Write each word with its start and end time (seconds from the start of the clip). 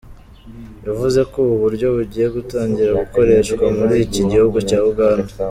Yavuze 0.85 1.19
ko 1.31 1.35
ubu 1.43 1.55
buryo 1.63 1.87
bugiye 1.95 2.27
gutangira 2.35 2.91
gukoreshwa 3.01 3.63
muri 3.77 3.95
iki 4.05 4.21
gihugu 4.31 4.57
cya 4.69 4.79
Uganda. 4.91 5.31